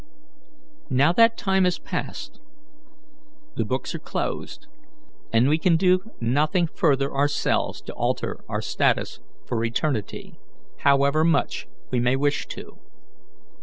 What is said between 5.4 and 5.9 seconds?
we can